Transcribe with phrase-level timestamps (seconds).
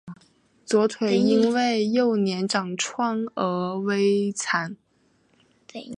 [0.65, 4.75] 左腿因为幼年长疮而微残。